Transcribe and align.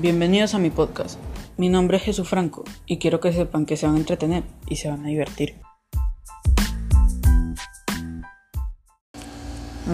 Bienvenidos 0.00 0.54
a 0.54 0.60
mi 0.60 0.70
podcast. 0.70 1.18
Mi 1.56 1.68
nombre 1.68 1.96
es 1.96 2.04
Jesús 2.04 2.28
Franco 2.28 2.62
y 2.86 3.00
quiero 3.00 3.18
que 3.18 3.32
sepan 3.32 3.66
que 3.66 3.76
se 3.76 3.84
van 3.84 3.96
a 3.96 3.98
entretener 3.98 4.44
y 4.68 4.76
se 4.76 4.88
van 4.88 5.04
a 5.04 5.08
divertir. 5.08 5.56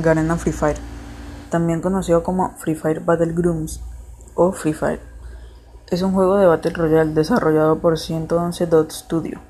Garena 0.02 0.36
Free 0.36 0.52
Fire, 0.52 0.76
también 1.48 1.80
conocido 1.80 2.22
como 2.22 2.50
Free 2.58 2.74
Fire 2.74 3.00
Battlegrounds 3.00 3.80
o 4.34 4.52
Free 4.52 4.74
Fire. 4.74 5.00
Es 5.90 6.02
un 6.02 6.12
juego 6.12 6.36
de 6.36 6.48
Battle 6.48 6.74
Royale 6.74 7.14
desarrollado 7.14 7.78
por 7.78 7.98
111 7.98 8.66
Dot 8.66 8.90
Studio. 8.90 9.40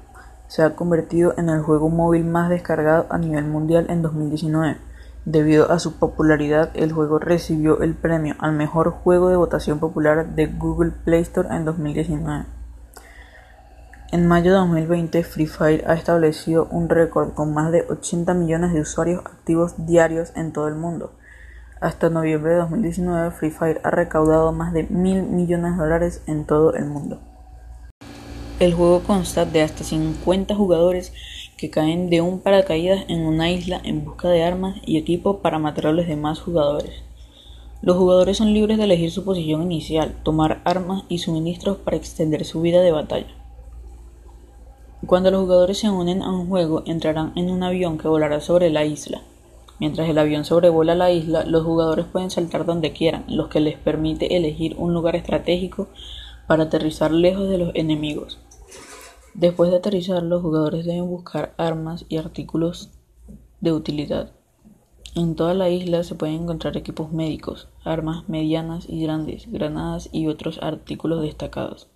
Se 0.47 0.63
ha 0.63 0.77
convertido 0.77 1.35
en 1.37 1.49
el 1.49 1.63
juego 1.63 1.89
móvil 1.89 2.27
más 2.27 2.49
descargado 2.49 3.09
a 3.11 3.19
nivel 3.19 3.47
mundial 3.47 3.87
en 3.89 4.03
2019 4.03 4.77
Debido 5.25 5.73
a 5.73 5.79
su 5.79 5.95
popularidad, 5.95 6.71
el 6.75 6.93
juego 6.93 7.19
recibió 7.19 7.81
el 7.81 7.95
premio 7.95 8.35
al 8.41 8.53
mejor 8.53 8.91
juego 8.91 9.31
de 9.31 9.37
votación 9.37 9.79
popular 9.79 10.35
de 10.35 10.47
Google 10.49 10.91
Play 10.91 11.23
Store 11.23 11.49
en 11.51 11.65
2019. 11.65 12.45
En 14.13 14.27
mayo 14.27 14.53
de 14.53 14.59
2020, 14.59 15.25
Free 15.25 15.47
Fire 15.47 15.85
ha 15.89 15.95
establecido 15.95 16.69
un 16.71 16.91
récord 16.91 17.33
con 17.33 17.55
más 17.55 17.73
de 17.73 17.87
80 17.89 18.35
millones 18.35 18.75
de 18.75 18.83
usuarios 18.83 19.25
activos 19.25 19.87
diarios 19.87 20.31
en 20.37 20.53
todo 20.53 20.69
el 20.69 20.75
mundo. 20.75 21.15
Hasta 21.81 22.11
noviembre 22.11 22.53
de 22.53 22.59
2019, 22.59 23.31
Free 23.31 23.51
Fire 23.51 23.81
ha 23.83 23.91
recaudado 23.91 24.53
más 24.53 24.75
de 24.75 24.85
mil 24.85 25.23
millones 25.23 25.73
de 25.73 25.79
dólares 25.79 26.23
en 26.27 26.45
todo 26.45 26.75
el 26.75 26.85
mundo. 26.85 27.21
El 28.61 28.75
juego 28.75 29.03
consta 29.03 29.47
de 29.47 29.63
hasta 29.63 29.85
50 29.85 30.55
jugadores 30.55 31.13
que 31.57 31.71
caen 31.71 32.11
de 32.11 32.21
un 32.21 32.41
paracaídas 32.41 33.05
en 33.09 33.27
una 33.27 33.51
isla 33.51 33.81
en 33.85 34.05
busca 34.05 34.29
de 34.29 34.43
armas 34.43 34.77
y 34.85 34.97
equipo 34.97 35.39
para 35.39 35.59
matar 35.59 35.89
a 35.89 35.93
los 35.93 36.07
demás 36.07 36.41
jugadores. 36.41 37.03
Los 37.83 37.97
jugadores 37.97 38.39
son 38.39 38.55
libres 38.55 38.79
de 38.79 38.85
elegir 38.85 39.11
su 39.11 39.25
posición 39.25 39.63
inicial, 39.63 40.17
tomar 40.23 40.63
armas 40.65 41.05
y 41.09 41.19
suministros 41.19 41.77
para 41.77 41.97
extender 41.97 42.45
su 42.45 42.63
vida 42.63 42.81
de 42.81 42.93
batalla. 42.93 43.35
Cuando 45.07 45.31
los 45.31 45.43
jugadores 45.43 45.79
se 45.79 45.91
unen 45.91 46.23
a 46.23 46.31
un 46.31 46.49
juego, 46.49 46.83
entrarán 46.87 47.33
en 47.37 47.51
un 47.51 47.63
avión 47.63 47.99
que 47.99 48.09
volará 48.09 48.41
sobre 48.41 48.71
la 48.71 48.87
isla. 48.87 49.21
Mientras 49.79 50.09
el 50.09 50.17
avión 50.17 50.47
sobrevuela 50.47 50.95
la 50.95 51.11
isla, 51.11 51.45
los 51.45 51.65
jugadores 51.65 52.07
pueden 52.07 52.31
saltar 52.31 52.65
donde 52.65 52.93
quieran, 52.93 53.25
lo 53.29 53.51
que 53.51 53.61
les 53.61 53.77
permite 53.77 54.37
elegir 54.37 54.77
un 54.79 54.95
lugar 54.95 55.15
estratégico 55.17 55.89
para 56.47 56.65
aterrizar 56.65 57.11
lejos 57.11 57.51
de 57.51 57.59
los 57.59 57.75
enemigos. 57.75 58.39
Después 59.35 59.73
de 59.73 59.79
aterrizar, 59.79 60.23
los 60.23 60.43
jugadores 60.43 60.87
deben 60.87 61.09
buscar 61.09 61.55
armas 61.59 62.07
y 62.09 62.19
artículos 62.19 62.91
de 63.61 63.73
utilidad. 63.73 64.31
En 65.17 65.35
toda 65.35 65.55
la 65.55 65.71
isla 65.71 66.05
se 66.05 66.15
pueden 66.15 66.43
encontrar 66.43 66.77
equipos 66.77 67.13
médicos, 67.13 67.69
armas 67.83 68.29
medianas 68.29 68.89
y 68.89 69.03
grandes, 69.03 69.51
granadas 69.51 70.09
y 70.13 70.29
otros 70.29 70.61
artículos 70.63 71.23
destacados. 71.23 71.89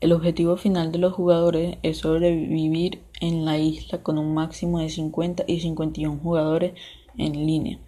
El 0.00 0.12
objetivo 0.12 0.56
final 0.56 0.90
de 0.90 0.98
los 0.98 1.12
jugadores 1.12 1.78
es 1.84 1.98
sobrevivir 1.98 3.00
en 3.20 3.44
la 3.44 3.58
isla 3.58 4.02
con 4.02 4.18
un 4.18 4.34
máximo 4.34 4.80
de 4.80 4.90
50 4.90 5.44
y 5.46 5.60
51 5.60 6.18
jugadores 6.20 6.74
en 7.16 7.46
línea. 7.46 7.78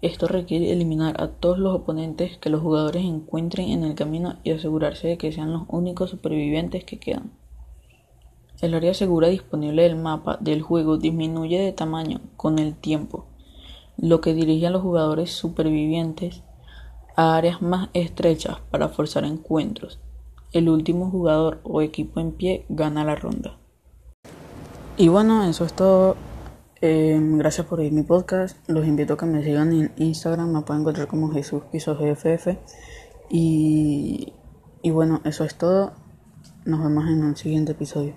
Esto 0.00 0.28
requiere 0.28 0.72
eliminar 0.72 1.20
a 1.20 1.28
todos 1.28 1.58
los 1.58 1.74
oponentes 1.74 2.38
que 2.38 2.50
los 2.50 2.62
jugadores 2.62 3.04
encuentren 3.04 3.68
en 3.70 3.82
el 3.82 3.96
camino 3.96 4.36
y 4.44 4.52
asegurarse 4.52 5.08
de 5.08 5.18
que 5.18 5.32
sean 5.32 5.52
los 5.52 5.62
únicos 5.68 6.10
supervivientes 6.10 6.84
que 6.84 6.98
quedan. 6.98 7.32
El 8.60 8.74
área 8.74 8.92
segura 8.92 9.28
disponible 9.28 9.84
del 9.84 9.96
mapa 9.96 10.36
del 10.38 10.60
juego 10.60 10.98
disminuye 10.98 11.58
de 11.58 11.72
tamaño 11.72 12.20
con 12.36 12.58
el 12.58 12.74
tiempo, 12.74 13.24
lo 13.96 14.20
que 14.20 14.34
dirige 14.34 14.66
a 14.66 14.70
los 14.70 14.82
jugadores 14.82 15.32
supervivientes 15.32 16.42
a 17.16 17.36
áreas 17.36 17.62
más 17.62 17.88
estrechas 17.94 18.58
para 18.70 18.90
forzar 18.90 19.24
encuentros. 19.24 19.98
El 20.52 20.68
último 20.68 21.10
jugador 21.10 21.60
o 21.62 21.80
equipo 21.80 22.20
en 22.20 22.32
pie 22.32 22.66
gana 22.68 23.02
la 23.04 23.14
ronda. 23.14 23.56
Y 24.98 25.08
bueno, 25.08 25.44
eso 25.44 25.64
es 25.64 25.72
todo. 25.72 26.16
Em, 26.82 27.38
gracias 27.38 27.66
por 27.66 27.80
oír 27.80 27.92
mi 27.92 28.02
podcast. 28.02 28.58
Los 28.68 28.86
invito 28.86 29.14
a 29.14 29.16
que 29.16 29.26
me 29.26 29.42
sigan 29.42 29.72
en 29.72 29.92
Instagram. 29.96 30.52
Me 30.52 30.60
pueden 30.62 30.82
encontrar 30.82 31.06
como 31.06 31.30
Jesús 31.30 31.62
Piso 31.72 31.96
GFF. 31.96 32.58
Y, 33.30 34.34
y 34.82 34.90
bueno, 34.90 35.22
eso 35.24 35.44
es 35.44 35.54
todo. 35.54 35.92
Nos 36.66 36.82
vemos 36.82 37.06
en 37.06 37.24
un 37.24 37.36
siguiente 37.36 37.72
episodio. 37.72 38.12